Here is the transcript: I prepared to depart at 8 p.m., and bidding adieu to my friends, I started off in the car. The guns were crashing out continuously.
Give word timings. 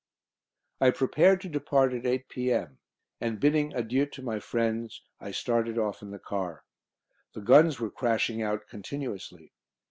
I 0.79 0.89
prepared 0.89 1.41
to 1.41 1.47
depart 1.47 1.93
at 1.93 2.07
8 2.07 2.27
p.m., 2.27 2.79
and 3.19 3.39
bidding 3.39 3.71
adieu 3.75 4.07
to 4.07 4.23
my 4.23 4.39
friends, 4.39 5.03
I 5.19 5.29
started 5.29 5.77
off 5.77 6.01
in 6.01 6.09
the 6.09 6.17
car. 6.17 6.63
The 7.33 7.41
guns 7.41 7.79
were 7.79 7.91
crashing 7.91 8.41
out 8.41 8.67
continuously. 8.67 9.53